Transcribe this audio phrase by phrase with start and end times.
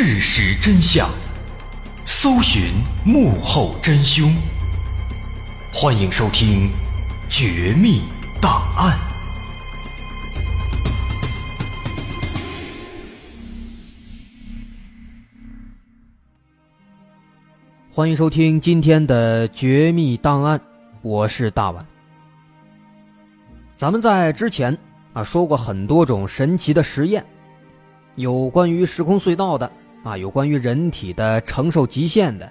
[0.00, 1.10] 事实真相，
[2.06, 2.72] 搜寻
[3.04, 4.32] 幕后真凶。
[5.74, 6.70] 欢迎收听
[7.28, 8.02] 《绝密
[8.40, 8.96] 档案》，
[17.90, 20.56] 欢迎收听今天的《绝密档案》，
[21.02, 21.84] 我是大碗。
[23.74, 24.78] 咱们在之前
[25.12, 27.26] 啊说过很多种神奇的实验，
[28.14, 29.68] 有关于时空隧道的
[30.08, 32.50] 啊，有关于人体的承受极限的，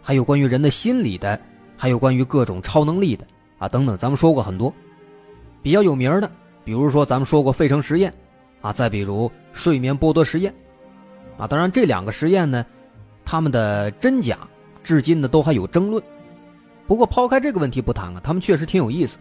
[0.00, 1.38] 还有关于人的心理的，
[1.76, 3.26] 还有关于各种超能力的
[3.58, 4.72] 啊等等，咱们说过很多。
[5.60, 6.30] 比较有名的，
[6.64, 8.10] 比如说咱们说过费城实验
[8.62, 10.54] 啊，再比如睡眠剥夺实验
[11.36, 11.46] 啊。
[11.46, 12.64] 当然，这两个实验呢，
[13.22, 14.38] 他们的真假
[14.82, 16.02] 至今呢都还有争论。
[16.86, 19.18] 不过抛开这个问题不谈啊，他们确实挺有意思。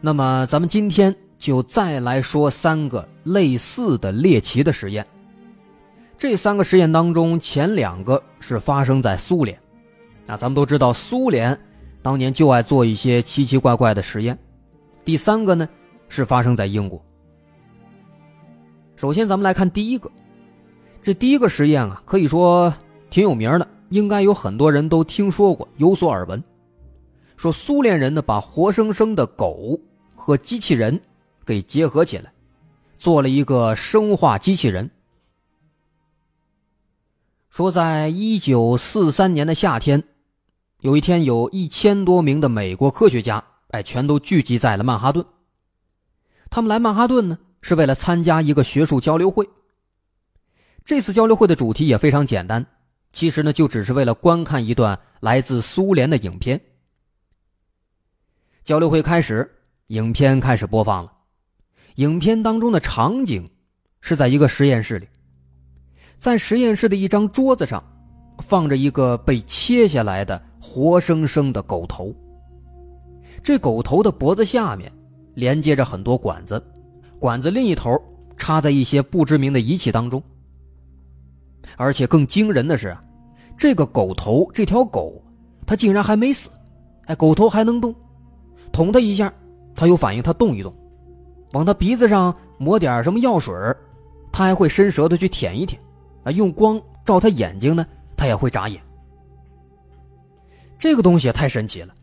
[0.00, 5.06] 那么，咱们今天就再来说三个类似的猎奇的实验。
[6.24, 9.60] 这三个实验当中，前两个是发生在苏联。
[10.24, 11.54] 那咱们都知道，苏联
[12.00, 14.38] 当年就爱做一些奇奇怪怪的实验。
[15.04, 15.68] 第三个呢，
[16.08, 16.98] 是发生在英国。
[18.96, 20.10] 首先，咱们来看第一个。
[21.02, 22.72] 这第一个实验啊，可以说
[23.10, 26.42] 挺有名的，应该有很多人都听说过，有所耳闻。
[27.36, 29.78] 说苏联人呢，把活生生的狗
[30.14, 30.98] 和机器人
[31.44, 32.32] 给结合起来，
[32.96, 34.90] 做了一个生化机器人。
[37.54, 40.02] 说，在一九四三年的夏天，
[40.80, 45.24] 有一天，有一千多名的美国科学家，哎，全都聚集在了曼哈顿。
[46.50, 49.48] 他们来曼哈顿呢，是为了参加一个学术交流会。
[50.84, 52.66] 这次交流会的主题也非常简单，
[53.12, 56.60] 其实呢，就只是为了观看一段来自苏联的影片。
[58.64, 59.48] 交流会开始，
[59.86, 61.12] 影片开始播放了。
[61.94, 63.48] 影片当中的场景
[64.00, 65.06] 是在一个实验室里。
[66.24, 67.84] 在实验室的一张桌子上，
[68.38, 72.14] 放着一个被切下来的活生生的狗头。
[73.42, 74.90] 这狗头的脖子下面
[75.34, 76.64] 连接着很多管子，
[77.20, 77.94] 管子另一头
[78.38, 80.22] 插在一些不知名的仪器当中。
[81.76, 82.96] 而且更惊人的是，
[83.54, 85.22] 这个狗头这条狗，
[85.66, 86.48] 它竟然还没死，
[87.04, 87.94] 哎，狗头还能动，
[88.72, 89.30] 捅它一下，
[89.74, 90.72] 它有反应，它动一动；
[91.52, 93.54] 往它鼻子上抹点什么药水
[94.32, 95.78] 它还会伸舌头去舔一舔。
[96.24, 97.86] 啊，用光照他眼睛呢，
[98.16, 98.80] 他也会眨眼。
[100.78, 101.94] 这个东西太神奇了，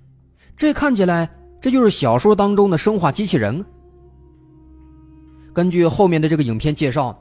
[0.55, 3.63] 这看起来这就是小说当中的生化机器人。
[5.53, 7.15] 根据后面的这个影片介绍，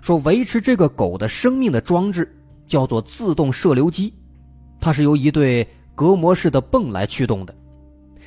[0.00, 2.32] 说维持这个狗的生命的装置
[2.66, 4.14] 叫做自动射流机，
[4.80, 7.54] 它是由一对隔膜式的泵来驱动的。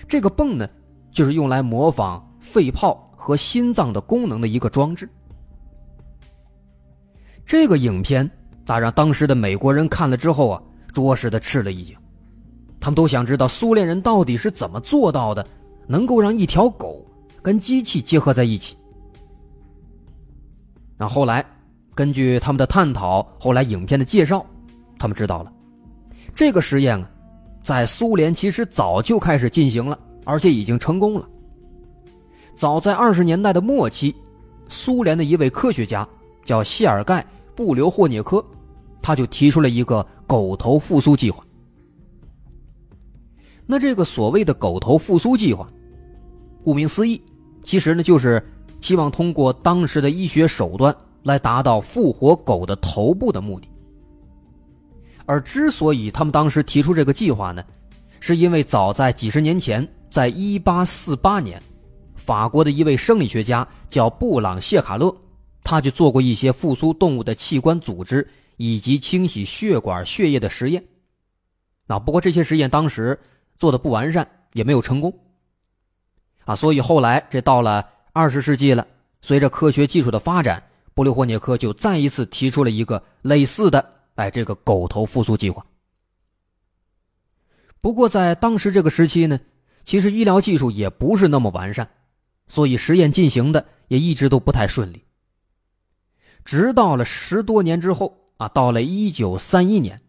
[0.07, 0.67] 这个泵呢，
[1.11, 5.07] 就是用来模仿肺泡和心脏的功能的一个装置。
[7.49, 8.29] 这个影片，
[8.63, 10.61] 咋让当时的美国人看了之后啊，
[10.93, 11.97] 着实的吃了一惊。
[12.79, 15.43] 他们都想知道苏联人到底是怎么做到的，
[15.87, 17.03] 能够让一条狗
[17.41, 18.77] 跟机器结合在一起。
[20.95, 21.43] 那后来，
[21.95, 24.45] 根据他们的探讨，后来影片的介绍，
[24.99, 25.51] 他们知道了，
[26.35, 27.09] 这个实验啊，
[27.63, 31.27] 在苏联其实早就开始进行了，而且已经成功了。
[32.55, 34.15] 早在二十年代的末期，
[34.67, 36.07] 苏联的一位科学家
[36.45, 37.25] 叫谢尔盖。
[37.59, 38.41] 布留霍涅科，
[39.01, 41.43] 他就提出了一个狗头复苏计划。
[43.65, 45.67] 那这个所谓的狗头复苏计划，
[46.63, 47.21] 顾名思义，
[47.65, 48.41] 其实呢就是
[48.79, 53.67] 希望通过当时的医学手段来达到复活狗的头部的目的。
[55.25, 57.61] 而之所以他们当时提出这个计划呢，
[58.21, 61.61] 是因为早在几十年前，在一八四八年，
[62.15, 65.13] 法国的一位生理学家叫布朗谢卡勒。
[65.69, 68.27] 他去做过一些复苏动物的器官组织
[68.57, 70.83] 以及清洗血管血液的实验，
[71.85, 73.19] 啊，不过这些实验当时
[73.55, 75.13] 做的不完善，也没有成功，
[76.45, 78.87] 啊，所以后来这到了二十世纪了，
[79.21, 80.63] 随着科学技术的发展，
[80.95, 85.63] 布留霍涅科就再一次提出了一个类似的，哎，这个狗头复苏计划。
[87.79, 89.39] 不过在当时这个时期呢，
[89.83, 91.87] 其实医疗技术也不是那么完善，
[92.47, 95.03] 所以实验进行的也一直都不太顺利。
[96.49, 100.01] 直到了十多年之后啊，到了一九三一年，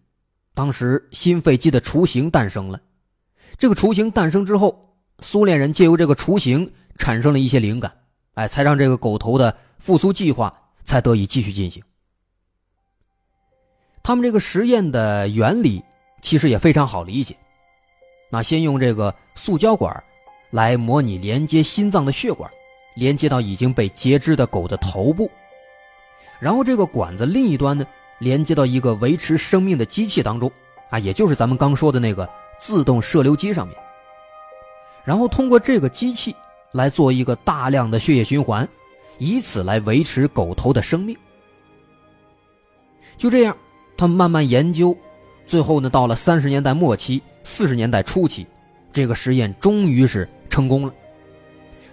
[0.54, 2.80] 当时新飞机的雏形诞生了。
[3.58, 7.92] 这个雏形诞生之后，苏联人借由这个雏形产生了一些灵感，
[8.32, 10.50] 哎，才让这个狗头的复苏计划
[10.82, 11.82] 才得以继续进行。
[14.02, 15.82] 他们这个实验的原理
[16.22, 17.36] 其实也非常好理解，
[18.30, 20.02] 那先用这个塑胶管
[20.50, 22.50] 来模拟连接心脏的血管，
[22.96, 25.30] 连接到已经被截肢的狗的头部。
[26.40, 27.86] 然后这个管子另一端呢，
[28.18, 30.50] 连接到一个维持生命的机器当中，
[30.88, 32.28] 啊，也就是咱们刚说的那个
[32.58, 33.76] 自动射流机上面。
[35.04, 36.34] 然后通过这个机器
[36.72, 38.66] 来做一个大量的血液循环，
[39.18, 41.16] 以此来维持狗头的生命。
[43.18, 43.54] 就这样，
[43.98, 44.96] 他们慢慢研究，
[45.46, 48.46] 最后呢，到了三十年代末期、四十年代初期，
[48.92, 50.94] 这个实验终于是成功了。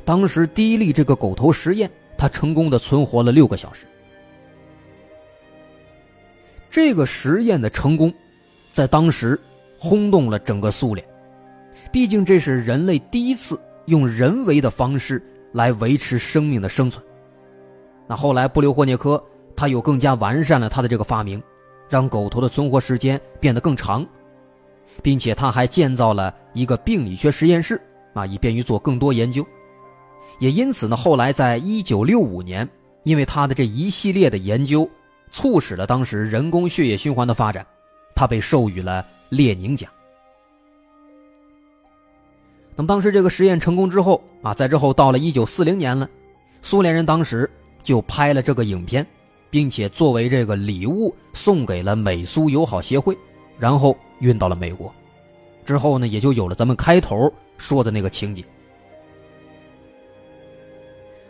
[0.05, 3.85] 当时第一例这个狗头实验，它成功的存活了六个小时。
[6.77, 8.13] 这个实验的成功，
[8.71, 9.39] 在当时
[9.79, 11.03] 轰动了整个苏联。
[11.91, 15.19] 毕竟这是人类第一次用人为的方式
[15.53, 17.03] 来维持生命的生存。
[18.07, 19.19] 那后来布留霍涅科
[19.55, 21.41] 他又更加完善了他的这个发明，
[21.89, 24.05] 让狗头的存活时间变得更长，
[25.01, 27.81] 并且他还建造了一个病理学实验室
[28.13, 29.43] 啊，以便于做更多研究。
[30.37, 32.69] 也因此呢，后来在一九六五年，
[33.01, 34.87] 因为他的这一系列的研究，
[35.31, 37.65] 促使了当时人工血液循环的发展，
[38.15, 39.89] 他被授予了列宁奖。
[42.75, 46.07] 那么当时这个实验成功之后啊，在之后到了一九四零年了，
[46.61, 47.49] 苏联人当时
[47.83, 49.05] 就拍了这个影片，
[49.49, 53.17] 并且作为这个礼物送给了美苏友好协会，
[53.57, 54.93] 然后运到了美国。
[55.65, 58.43] 之后呢，也就有了咱们开头说的那个情节。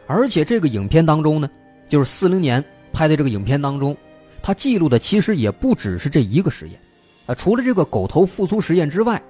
[0.05, 1.49] 而且这个影片当中呢，
[1.87, 3.95] 就是四零年拍的这个影片当中，
[4.41, 6.79] 他记录的其实也不只是这一个实验，
[7.25, 9.21] 啊，除了这个狗头复苏实验之外，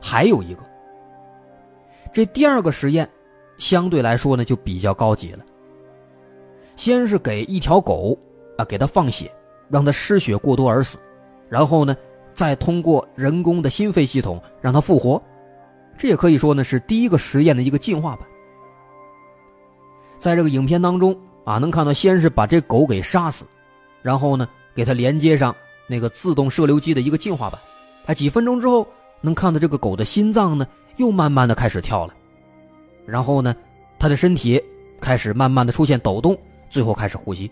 [0.00, 0.62] 还有一个。
[2.12, 3.08] 这第二个实验，
[3.58, 5.44] 相对来说呢就比较高级了。
[6.76, 8.18] 先是给一条狗
[8.58, 9.32] 啊给它放血，
[9.68, 10.98] 让它失血过多而死，
[11.48, 11.96] 然后呢
[12.32, 15.22] 再通过人工的心肺系统让它复活，
[15.96, 18.26] 这也可以说呢是第一个实验的一个进化版。
[20.18, 23.44] 在这个影片当中啊，能看到先是把这狗给杀死，
[24.02, 25.54] 然后呢给它连接上
[25.86, 27.60] 那个自动射流机的一个进化版，
[28.06, 28.86] 啊几分钟之后
[29.20, 30.66] 能看到这个狗的心脏呢。
[30.96, 32.14] 又慢慢的开始跳了，
[33.04, 33.52] 然后呢，
[33.98, 34.62] 他的身体
[35.00, 36.38] 开始慢慢的出现抖动，
[36.70, 37.50] 最后开始呼吸。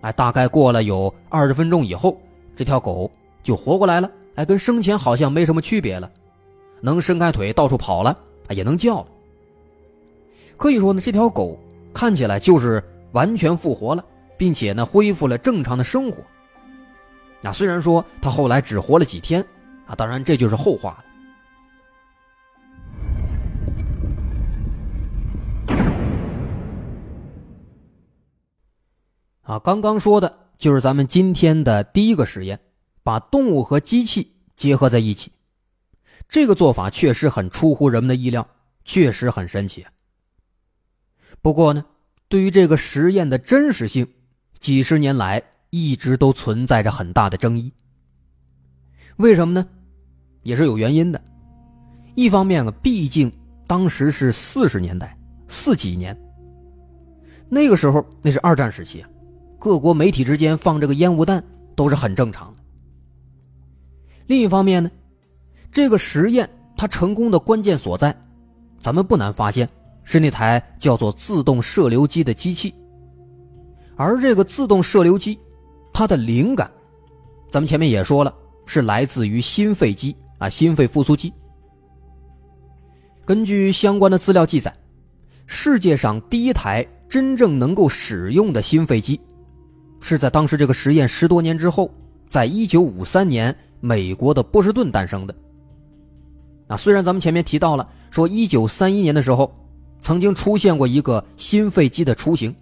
[0.00, 2.20] 哎，大概过了有二十分钟以后，
[2.56, 3.08] 这条狗
[3.44, 4.10] 就活过来了。
[4.34, 6.10] 哎，跟生前好像没什么区别了，
[6.80, 9.06] 能伸开腿到处跑了，也能叫了。
[10.56, 11.56] 可以说呢，这条狗
[11.94, 14.04] 看起来就是完全复活了，
[14.36, 16.22] 并且呢，恢复了正常的生活。
[17.40, 19.44] 那虽然说他后来只活了几天，
[19.86, 21.04] 啊，当然这就是后话了。
[29.42, 32.60] 啊，刚刚说的就是咱们今天的第一个实验，
[33.02, 35.32] 把动物和机器结合在一起。
[36.28, 38.46] 这个做法确实很出乎人们的意料，
[38.84, 39.84] 确实很神奇。
[41.42, 41.84] 不过呢，
[42.30, 44.06] 对于这个实验的真实性，
[44.60, 47.72] 几十年来一直都存在着很大的争议。
[49.16, 49.66] 为什么呢？
[50.44, 51.20] 也是有原因的。
[52.14, 53.30] 一方面啊，毕竟
[53.66, 55.18] 当时是四十年代，
[55.48, 56.16] 四几年，
[57.48, 59.04] 那个时候那是二战时期。
[59.58, 61.42] 各国媒体之间放这个烟雾弹
[61.74, 62.62] 都是很正常的。
[64.28, 64.88] 另一方面呢，
[65.72, 68.16] 这个实验它成功的关键所在，
[68.78, 69.68] 咱们不难发现
[70.10, 72.74] 是那台叫做自动射流机的机器。
[73.94, 75.38] 而这个自动射流机，
[75.92, 76.68] 它的灵感，
[77.48, 78.34] 咱们前面也说了，
[78.66, 81.32] 是来自于心肺机啊，心肺复苏机。
[83.24, 84.74] 根据相关的资料记载，
[85.46, 89.20] 世界上第一台真正能够使用的心肺机。
[90.00, 91.88] 是在当时这个实验十多年之后，
[92.28, 95.32] 在一九五三年美国的波士顿诞生的。
[96.66, 99.54] 啊，虽然咱们前面提到了说一九三一年的时候，
[100.00, 102.54] 曾经出现过一个心肺机的雏形，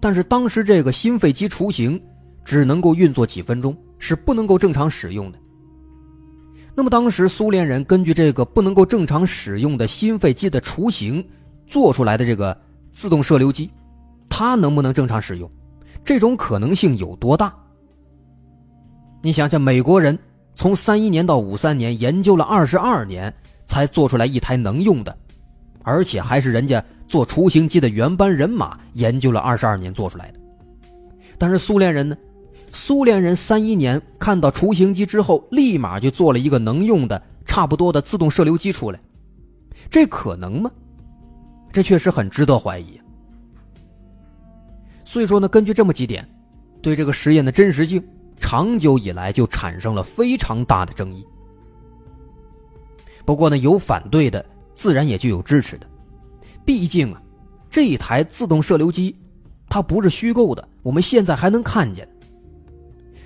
[0.00, 2.00] 但是当时这个心肺机雏形
[2.44, 5.38] 只能够运作几分钟，是不能够正常使用的。
[6.74, 11.22] 那么当时苏联人根据这个不能够正常使用的心肺机的雏形
[11.66, 12.58] 做出来的这个
[12.90, 13.70] 自动射流机，
[14.28, 15.50] 它能不能正常使用？
[16.04, 17.54] 这种可能性有多大？
[19.22, 20.18] 你想想，美国人
[20.54, 23.32] 从三一年到五三年研究了二十二年，
[23.66, 25.16] 才做出来一台能用的，
[25.82, 30.40] 而且还是人家做雏形机的原班人马研究了二十二年做出来的。
[31.38, 32.16] 但是苏联人呢？
[32.74, 38.98] 苏联人三一年看到雏形机之后，立马就做了一个能用的、差不多的自动射流机出来，
[39.90, 40.70] 这可能吗？
[41.70, 42.98] 这确实很值得怀疑。
[45.04, 46.26] 所以说呢，根据这么几点，
[46.80, 48.02] 对这个实验的真实性，
[48.40, 51.26] 长久以来就产生了非常大的争议。
[53.26, 54.42] 不过呢，有反对的，
[54.82, 55.86] 自然也就有支持的。
[56.64, 57.22] 毕竟啊，
[57.70, 59.14] 这一台自动射流机，
[59.68, 62.08] 它不是虚构的，我们现在还能看见。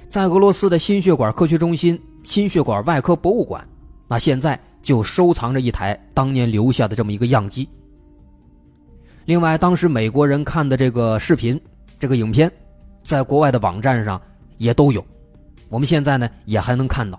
[0.06, 3.66] 在俄罗斯的心血管科学中心心血管外科博物馆，
[4.06, 7.66] 那现在就收藏着一台当年留下的这么一个样机。
[9.25, 11.58] 另外，当时美国人看的这个视频、
[11.98, 12.52] 这个影片，
[13.02, 14.20] 在国外的网站上
[14.58, 15.02] 也都有，
[15.70, 17.18] 我们现在呢也还能看到。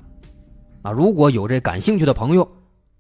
[0.84, 2.48] 啊，如果有这感兴趣的朋友，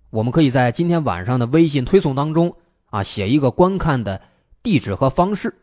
[0.10, 4.22] 我们可以在今天晚上的微信推送当中啊写一个观看的
[4.64, 5.54] 地址和方式，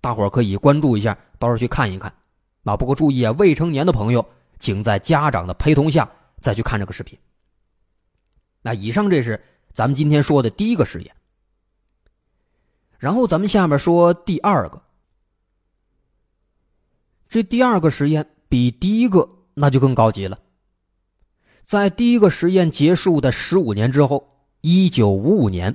[0.00, 2.12] 大伙儿可以关注一下，到时候去看一看。
[2.64, 4.24] 啊，不过注意啊，未成年的朋友
[4.58, 6.08] 请在家长的陪同下
[6.40, 7.18] 再去看这个视频。
[8.60, 9.42] 那以上这是
[9.72, 11.14] 咱们今天说的第一个实验，
[12.98, 14.80] 然后咱们下面说第二个。
[17.28, 20.38] 这第二个实验比第一个那就更高级了。
[21.64, 24.28] 在第一个实验结束的十五年之后，
[24.60, 25.74] 一九五五年，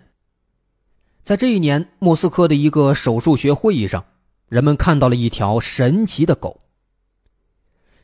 [1.24, 4.04] 在这一年，莫斯科的一个手术学会议上，
[4.48, 6.60] 人们看到了一条神奇的狗。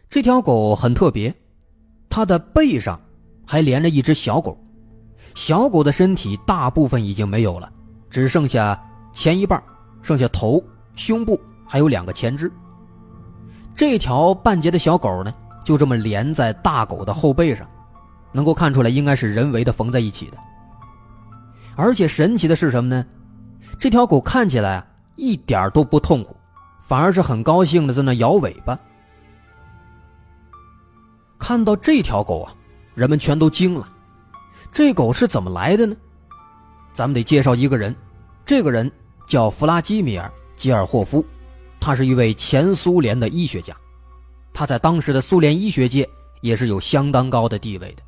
[0.10, 1.34] 这条狗很特别，
[2.10, 3.00] 它的背上
[3.46, 4.58] 还连着一只小狗，
[5.36, 7.72] 小狗的身体大部分已经没有了，
[8.10, 8.80] 只剩下
[9.12, 9.62] 前一半，
[10.02, 10.64] 剩下头、
[10.96, 12.52] 胸部还有两个前肢。
[13.76, 15.34] 这条半截的小狗呢，
[15.64, 17.68] 就这么连在大狗的后背上，
[18.32, 20.38] 能够看出来应该是人为的缝在一起的。
[21.76, 23.06] 而且神奇的是什么呢？
[23.80, 26.36] 这条狗看起来啊一点都不痛苦，
[26.86, 28.78] 反而是很高兴的在那摇尾巴。
[31.40, 32.54] 看到这条狗啊，
[32.94, 33.88] 人们全都惊了。
[34.72, 35.96] 这狗是怎么来的呢？
[36.94, 37.96] 咱们得介绍一个人，
[38.46, 38.90] 这个人
[39.26, 41.26] 叫弗拉基米尔·吉尔霍夫，
[41.80, 43.76] 他是一位前苏联的医学家，
[44.54, 46.08] 他在当时的苏联医学界
[46.42, 48.04] 也是有相当高的地位的。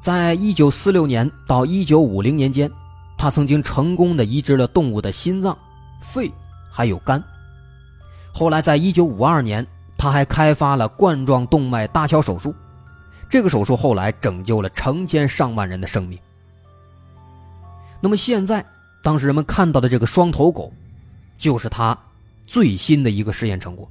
[0.00, 2.70] 在一九四六年到一九五零年间，
[3.16, 5.56] 他曾经成功的移植了动物的心脏、
[6.00, 6.32] 肺
[6.70, 7.22] 还有肝。
[8.32, 9.66] 后来在一九五二年。
[10.00, 12.54] 他还开发了冠状动脉搭桥手术，
[13.28, 16.16] 这个手术后来拯救了成千上万人的生命。
[18.00, 18.64] 那么现在，
[19.02, 20.72] 当时人们看到的这个双头狗，
[21.36, 21.98] 就是他
[22.46, 23.90] 最新的一个实验成果。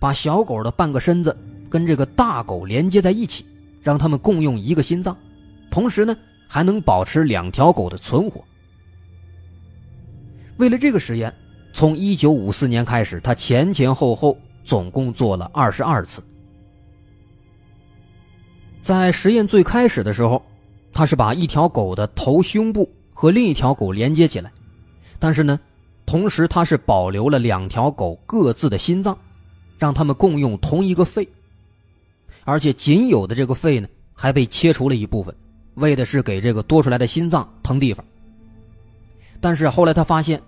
[0.00, 1.36] 把小狗的半个身子
[1.68, 3.44] 跟这个大狗连接在一起，
[3.80, 5.16] 让它们共用一个心脏，
[5.70, 6.16] 同时呢
[6.48, 8.42] 还能保持两条狗的存活。
[10.56, 11.32] 为了这个实验，
[11.72, 14.36] 从1954年开始，他前前后后。
[14.62, 16.22] 总共做了二十二次。
[18.78, 20.40] 在实验最开始的时候，
[20.92, 24.52] 他是把一条狗的头、胸部和另一条狗连接起来，
[25.18, 25.58] 但是呢，
[26.06, 29.16] 同时他是保留了两条狗各自的心脏，
[29.80, 31.26] 让他们共用同一个肺，
[32.44, 35.34] 而且仅有的这个肺呢还被切除了一部分，
[35.76, 38.04] 为的是给这个多出来的心脏腾地方。
[39.40, 40.38] 但是后来他发现，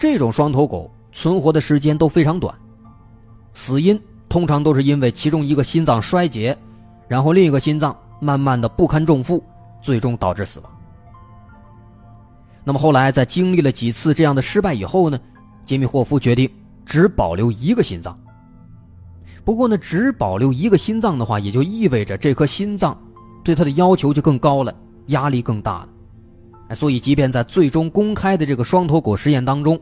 [0.00, 2.52] 这种双头狗存活的时间都非常短。
[3.54, 3.96] 死因
[4.28, 6.58] 通常都是因为其中一个心脏衰竭，
[7.06, 9.40] 然后另一个心脏慢慢的不堪重负，
[9.80, 10.68] 最终导致死亡。
[12.64, 15.20] 那么后来在经历了几次这样的失败以后呢，
[15.64, 16.50] 杰米霍夫决定
[16.84, 18.18] 只保留一个心脏。
[19.44, 22.96] 不过呢，只保留一个心脏的话，也就意味着这颗心脏
[23.42, 24.74] 对他的要求就更高了，
[25.06, 26.74] 压力更大了。
[26.74, 29.78] 所以，即便在最终公开的这个双头狗实验当中，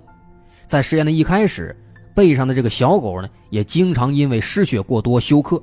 [0.66, 1.76] 在实验的一开始。
[2.12, 5.62] 背上的这个小狗呢，也经常因为失血过多休克。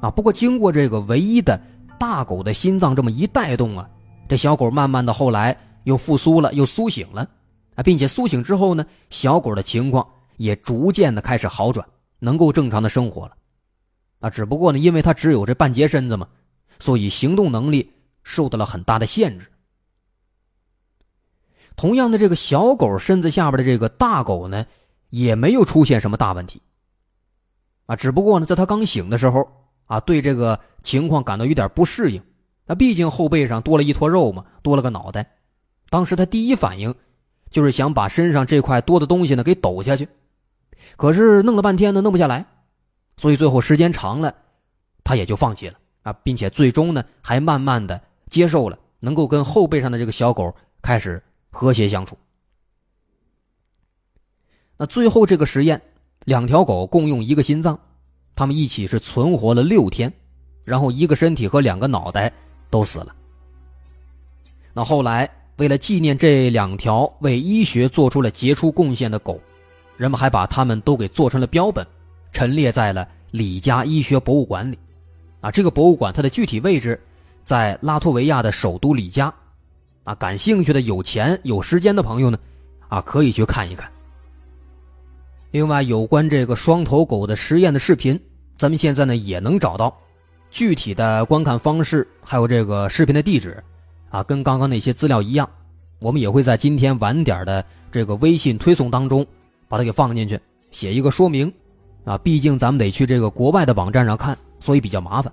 [0.00, 1.60] 啊，不过经过这个唯一的
[1.98, 3.88] 大狗的心脏这么一带动啊，
[4.28, 7.26] 这小狗慢慢的后来又复苏了，又苏醒了，
[7.74, 11.84] 啊，并且苏醒之后呢，小狗的情况也逐渐的开始好转，
[12.24, 13.36] 能够正常的生活了。
[14.18, 16.26] 啊，只不过呢，因为它只有这半截身子嘛，
[16.78, 19.46] 所以行动能力受到了很大的限制。
[21.76, 24.66] 同样的，这个小狗身子下边的这个大狗呢。
[25.10, 26.60] 也没有出现什么大问题，
[27.86, 29.46] 啊，只不过呢，在他刚醒的时候，
[29.86, 32.20] 啊，对这个情况感到有点不适应。
[32.66, 35.24] 那毕竟后背上多了一坨肉嘛，多了个脑袋。
[35.88, 36.92] 当时他第一反应，
[37.48, 40.08] 就是想把身上这块多的东西呢给抖下去，
[40.96, 42.44] 可是弄了半天呢，弄不下来，
[43.16, 44.34] 所以最后时间长了，
[45.02, 52.16] 他也就放弃了啊，并且最终呢，还慢慢的接受了，能够跟后背上的这个小狗开始和谐相处。
[54.76, 55.80] 那最后这个实验，
[56.24, 57.78] 两条狗共用一个心脏，
[58.34, 60.12] 它们一起是存活了六天，
[60.64, 62.32] 然后一个身体和两个脑袋
[62.70, 63.14] 都死了。
[64.72, 69.40] 那后来为了纪念这两条为医学做出了杰出贡献的狗，
[69.96, 71.86] 人们还把它们都给做成了标本，
[72.32, 74.78] 陈列在了里加医学博物馆里。
[75.40, 76.98] 啊，这个博物馆它的具体位置
[77.44, 79.32] 在拉脱维亚的首都里加。
[80.04, 82.38] 啊，感兴趣的有钱有时间的朋友呢，
[82.88, 83.90] 啊，可以去看一看。
[85.50, 88.20] 另外，有关这个双头狗的实验的视频，
[88.58, 89.96] 咱们现在呢也能找到，
[90.50, 93.62] 具体的观看方式还有这个视频的地址，
[94.10, 95.48] 啊，跟刚刚那些资料一样，
[96.00, 99.24] 我们也会在今天晚点的这个微信推送当中
[99.74, 100.38] 把它给放进去，
[100.70, 101.52] 写一个说明，
[102.04, 105.32] 啊，毕竟咱们得去这个国外的网站上看，所以比较麻烦，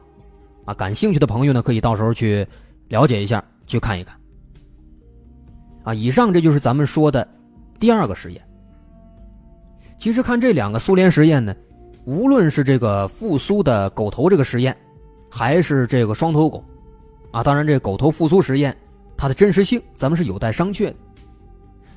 [0.65, 2.43] 啊，感兴趣的朋友呢可以到时候去
[2.87, 4.17] 了解一下，去看一看。
[5.83, 7.27] 啊，以上这就是咱们说的
[7.79, 8.41] 第二个实验。
[9.95, 11.55] 其实看这两个苏联实验呢，
[12.05, 14.75] 无论是这个复苏的狗头这个实验，
[15.29, 16.65] 还是这个双头狗，
[17.29, 18.75] 啊，当然这狗头复苏实验，
[19.15, 20.95] 它的真实性咱们是有待商榷的。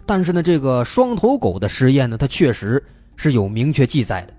[0.07, 2.83] 但是呢，这个双头狗的实验呢，它确实
[3.17, 4.35] 是有明确记载的，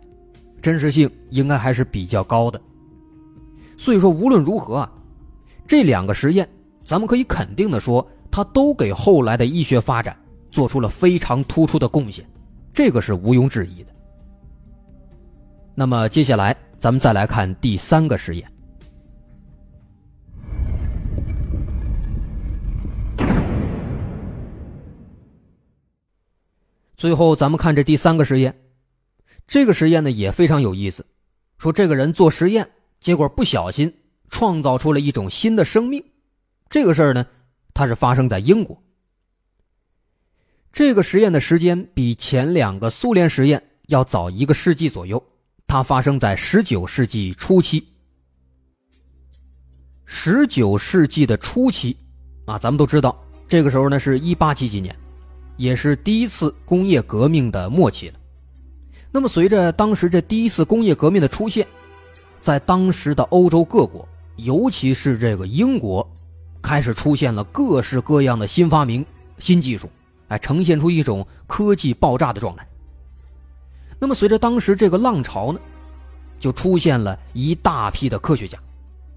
[0.61, 2.61] 真实性应该还是比较高的。
[3.77, 4.91] 所以说，无论如何啊，
[5.67, 6.47] 这两个实验，
[6.83, 8.07] 咱们可以肯定的说。
[8.31, 10.13] 它都给后来的医学发展
[10.49, 12.25] 做出了非常突出的贡献，
[12.73, 13.93] 这个是毋庸置疑的。
[15.73, 18.45] 那么接下来咱们再来看第三个实验。
[27.05, 28.63] 最后咱们看这第三个实验，
[29.45, 31.05] 这个实验呢也非常有意思。
[31.59, 32.67] 说这个人做实验，
[32.99, 33.93] 结果不小心
[34.27, 36.03] 创造出了一种新的生命，
[36.67, 37.23] 这个事儿呢。
[37.75, 38.81] 它是发生在英国。
[40.71, 45.23] 这个实验的时间比前两个苏联实验要早一个世纪左右，
[45.67, 47.87] 它发生在十九世纪初期。
[50.05, 51.95] 十九世纪的初期，
[52.47, 54.95] 啊，咱们都知道，这个时候呢是一八几几年，
[55.57, 58.19] 也是第一次工业革命的末期了。
[59.11, 61.65] 那么，随着当时这第一次工业革命的出现，
[62.41, 66.07] 在当时的欧洲各国，尤其是这个英国。
[66.61, 69.05] 开始出现了各式各样的新发明、
[69.37, 69.87] 新技术，
[70.29, 72.67] 哎，呈现出一种科技爆炸的状态。
[73.99, 75.59] 那么，随着当时这个浪潮呢，
[76.39, 78.57] 就出现了一大批的科学家，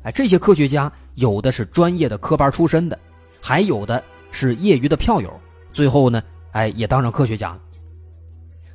[0.02, 2.98] 哎，这些科学家有的是专业的科班出身的，
[3.40, 5.32] 还有的是业余的票友，
[5.78, 7.60] 最后呢，哎，也当上科学家了。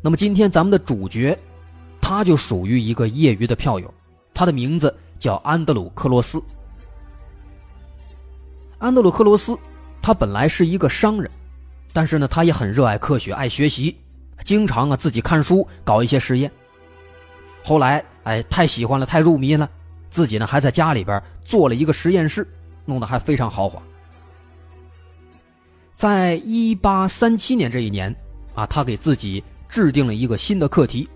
[0.01, 1.37] 那么，今天咱们的主角，
[1.99, 3.93] 他就属于一个业余的票友，
[4.33, 6.41] 他的名字叫安德鲁·克罗斯。
[8.77, 9.59] 安德鲁·克罗斯，
[10.01, 11.29] 他本来是一个商人，
[11.91, 13.97] 但是呢，他也很热爱科学，爱学习，
[14.45, 16.49] 经常啊自己看书，搞一些实验。
[17.65, 19.69] 后来，哎，太喜欢了，太入迷了，
[20.09, 22.47] 自己呢还在家里边做了一个实验室，
[22.85, 23.83] 弄得还非常豪华。
[25.95, 28.15] 在一八三七年这一年，
[28.55, 31.07] 啊，他给自己制定了一个新的课题，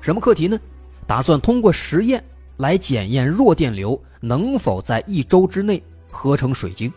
[0.00, 0.58] 什么课题呢？
[1.06, 2.22] 打算通过实验
[2.56, 5.82] 来检验弱电流能否在一周之内。
[6.14, 6.92] 合成水晶。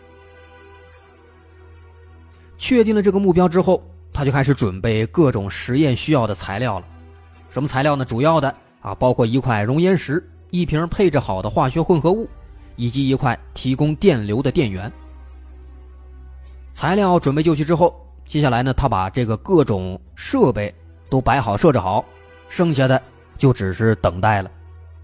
[2.57, 6.85] 确定了这个目标之后，他就开始准备各种实验需要的材料了。
[7.49, 8.03] 什么材料呢？
[8.03, 12.27] 主要的啊，包括一块熔岩石、一瓶配置好的化学混合物，
[12.75, 14.91] 以及一块提供电流的电源。
[16.75, 17.95] 材料准备就绪之后，
[18.27, 20.75] 接下来呢，他把这个各种设备
[21.09, 22.03] 都摆好、设置好，
[22.49, 23.01] 剩下的
[23.37, 24.51] 就只是等待了。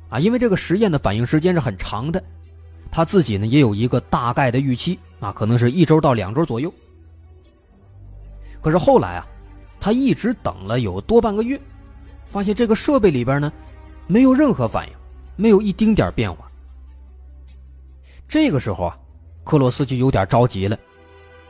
[0.10, 2.22] 啊，因为这个实验的反应时间是很长的。
[2.92, 6.72] 他自己呢也有一个大概的预期啊，可能是一周到两周左右。
[8.62, 9.26] 可是后来啊，
[9.80, 11.58] 他一直等了有多半个月，
[12.26, 13.50] 发现这个设备里边呢
[14.08, 14.94] 没有任何反应，
[15.38, 16.52] 没有一丁点变化。
[18.28, 18.98] 这个时候啊，
[19.46, 20.78] 克洛斯就有点着急了，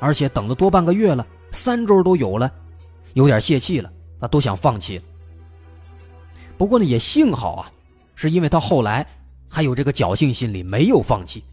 [0.01, 2.51] 而且等了多半个月了，三周都有了，
[3.13, 5.03] 有点泄气了，他都想放弃了。
[6.57, 7.71] 不过呢，也幸好啊，
[8.15, 9.07] 是因为他后来。
[9.53, 11.43] 还有这个侥幸心理，没有放弃，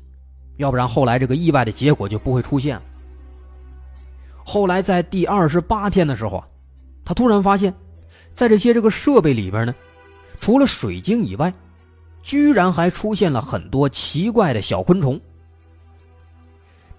[0.58, 2.82] 要不然后来这个意外的结果就不会出现了。
[4.44, 6.46] 后来在第二十八天的时候啊，
[7.04, 7.74] 他突然发现，
[8.34, 9.74] 在这些这个设备里边呢，
[10.38, 11.52] 除了水晶以外，
[12.22, 15.20] 居然还出现了很多奇怪的小昆虫。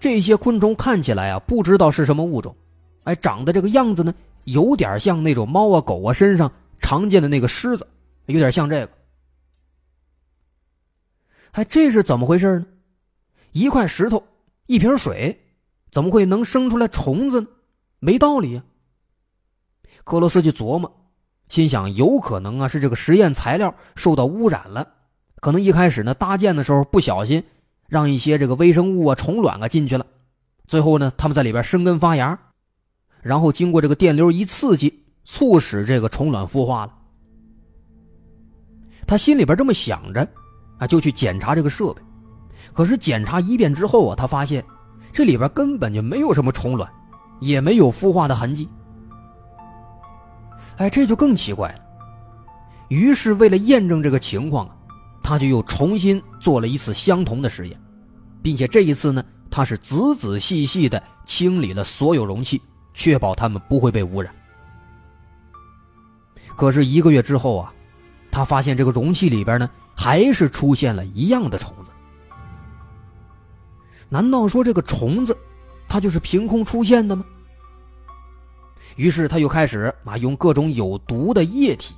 [0.00, 2.56] 这些昆虫看起来啊，不知道是什么物种，
[3.04, 4.12] 哎，长得这个样子呢，
[4.44, 7.86] 有点像那种猫啊狗啊身上常见的那个虱子，
[8.24, 8.92] 有点像这个。
[11.52, 12.66] 哎这是怎么回事呢？
[13.52, 14.22] 一块石头，
[14.66, 15.38] 一瓶水，
[15.90, 17.46] 怎么会能生出来虫子呢？
[17.98, 18.62] 没道理呀！
[20.04, 20.90] 克罗斯就琢磨，
[21.48, 24.88] 心想有可能啊是这个实验材料受到污染了，
[25.40, 27.44] 可能一开始呢搭建的时候不小心
[27.90, 30.06] 让一些这个微生物啊虫卵啊进去了，
[30.66, 32.38] 最后呢他们在里边生根发芽，
[33.20, 36.94] 然后经过这个电流一刺激，促使这个虫卵孵化了。
[39.06, 40.26] 他心里边这么想着。
[40.78, 42.00] 啊，就去检查这个设备，
[42.72, 44.64] 可是检查一遍之后啊，他发现
[45.12, 46.90] 这里边根本就没有什么虫卵，
[47.38, 48.66] 也没有孵化的痕迹。
[50.78, 51.80] 哎，这就更奇怪了，
[52.88, 54.76] 于是为了验证这个情况啊，
[55.22, 57.79] 他就又重新做了一次相同的实验，
[58.42, 62.60] 并且这一次呢，他是仔仔细细的清理了所有容器，
[62.94, 64.34] 确保它们不会被污染。
[66.56, 67.72] 可是一个月之后啊，
[68.30, 71.90] 他发现这个容器里边呢，还是出现了一样的虫子。
[74.08, 75.36] 难道说这个虫子，
[75.88, 77.24] 它就是凭空出现的吗？
[78.96, 81.94] 于是他又开始啊，用各种有毒的液体。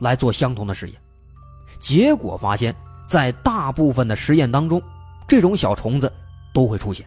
[0.00, 1.00] 来做相同的实验，
[1.78, 2.74] 结果发现，
[3.06, 4.82] 在大部分的实验当中，
[5.34, 6.12] 这种小虫子
[6.52, 7.04] 都会出现。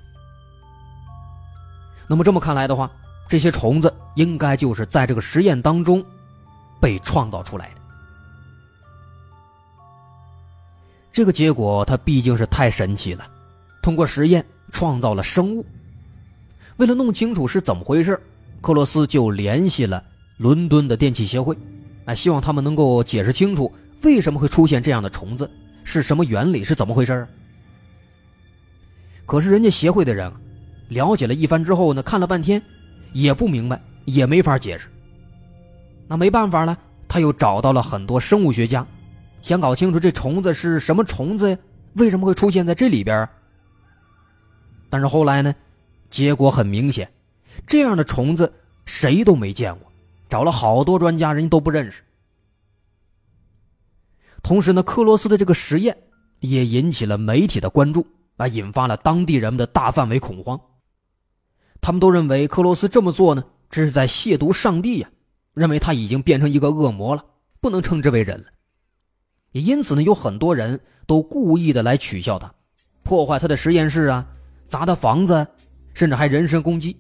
[2.10, 2.92] 那么这么看来的话，
[3.26, 6.04] 这些虫子应该就是在这个实验当中
[6.82, 7.76] 被创造出来的。
[11.10, 13.26] 这个结果它毕竟是太神奇了，
[13.82, 15.66] 通过实验创造了生物。
[16.76, 18.22] 为了弄清楚是怎么回事，
[18.60, 20.04] 克罗斯就联系了
[20.36, 21.58] 伦敦的电气协会。
[22.04, 25.50] 哎，希望他们能够解释清楚为什么会出现这样的虫子，
[25.86, 27.26] 是什么原理，是怎么回事
[29.28, 30.32] 可是人家协会的人
[30.88, 32.60] 了解了一番之后呢，看了半天
[33.12, 34.88] 也不明白，也没法解释。
[36.08, 36.76] 那没办法了，
[37.10, 38.88] 他又找到了很多生物学家，
[39.42, 41.58] 想搞清楚这虫子是什么虫子呀？
[41.96, 43.28] 为什么会出现在这里边？
[44.90, 45.54] 但是后来呢，
[46.10, 47.12] 结果很明显，
[47.66, 48.54] 这样的虫子
[48.86, 49.92] 谁都没见过。
[50.30, 52.02] 找了好多专家，人家都不认识。
[54.42, 55.98] 同时呢，克罗斯的这个实验
[56.40, 60.60] 也引起了媒体的关注，啊，引发了当地人们的大范围恐慌。
[61.82, 65.10] 他们都认为克罗斯这么做呢，这是在亵渎上帝呀，
[65.54, 67.24] 认为他已经变成一个恶魔了，
[67.60, 68.46] 不能称之为人了。
[69.52, 72.52] 也因此呢，有很多人都故意的来取笑他，
[73.04, 74.28] 破坏他的实验室啊，
[74.68, 75.48] 砸他房子，
[75.94, 76.98] 甚至还人身攻击。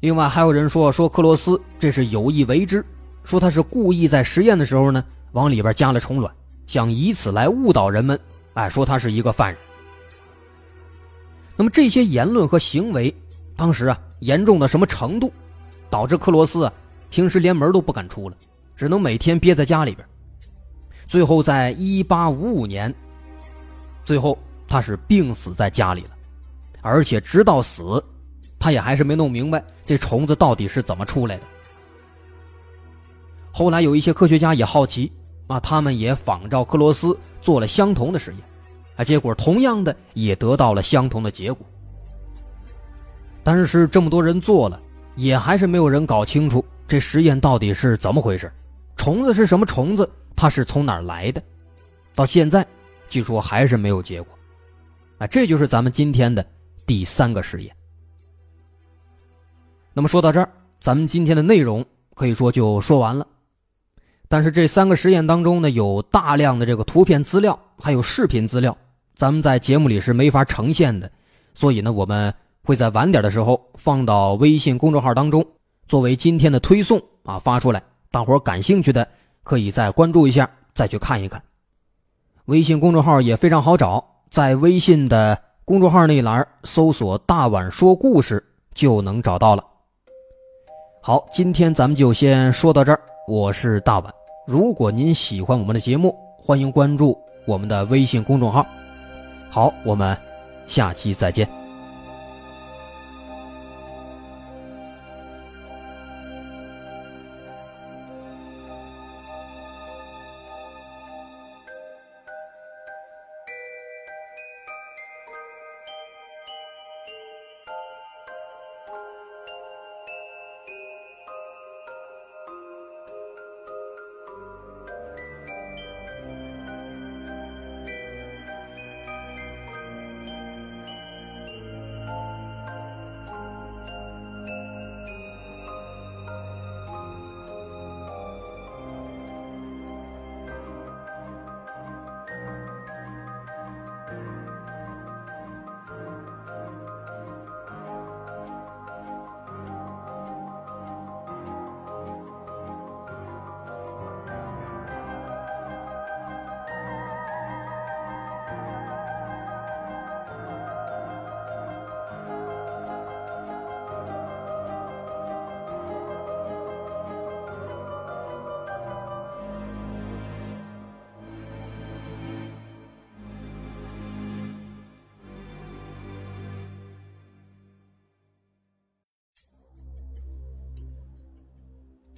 [0.00, 2.84] 另外还有人说说克罗斯这是有意为之，
[3.24, 5.02] 说他是故意在实验的时候呢
[5.32, 6.32] 往里边加了虫卵，
[6.66, 8.20] 想以此来误导人们，
[8.56, 9.58] 哎，说他是一个犯人。
[11.56, 13.14] 那么这些言论和行为，
[13.54, 15.30] 当时啊严重的什么程度，
[15.90, 16.72] 导致克罗斯啊
[17.10, 18.36] 平时连门都不敢出了，
[18.74, 20.06] 只能每天憋在家里边。
[21.06, 22.92] 最后在一八五五年，
[24.04, 26.10] 最后他是病死在家里了，
[26.80, 28.02] 而且直到死。
[28.58, 31.42] 他也还是没弄明白这虫子到底是怎么出来的。
[33.52, 35.12] 后来有一些科学家也好奇
[35.46, 38.40] 啊，他们也仿照克罗斯做了相同的实验，
[38.96, 41.64] 啊，结果同样的也得到了相同的结果。
[43.44, 44.82] 但是这么多人做了，
[45.14, 48.52] 也还是没有人搞清楚这实验到底是怎么回事，
[48.96, 51.40] 虫子是什么虫子，它是从哪儿来的，
[52.14, 52.66] 到现在
[53.08, 54.36] 据说还是没有结果。
[55.18, 56.44] 啊，这就是咱们今天的
[56.84, 57.74] 第三个实验。
[59.94, 63.26] 那么说到这儿，咱们今天的内容可以说就说完了。
[64.28, 68.76] 但是这三个实验当中呢，有大量的这个图片资料，还有视频资料，
[69.14, 71.10] 咱们在节目里是没法呈现的。
[71.54, 72.34] 所以呢，我们
[72.64, 75.46] 会在晚点的时候放到微信公众号当中，
[75.86, 77.82] 作为今天的推送啊发出来。
[78.10, 79.06] 大伙感兴趣的
[79.42, 81.40] 可以再关注一下，再去看一看。
[82.46, 88.42] 微信公众号也非常好找，在微信的公众号那一栏搜索“大碗说故事”
[88.74, 89.64] 就能找到了。
[91.00, 93.00] 好，今天咱们就先说到这儿。
[93.28, 94.14] 我是大碗，
[94.46, 98.64] 如果您喜欢我们的节目，欢迎关注我们的微信公众号。
[99.50, 100.16] 好，我们
[100.68, 101.65] 下期再见。